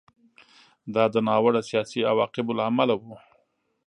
دا 0.93 1.03
د 1.13 1.15
ناوړه 1.27 1.61
سیاسي 1.69 2.01
عواقبو 2.11 2.51
له 2.57 2.63
امله 2.69 2.93
و 2.97 3.03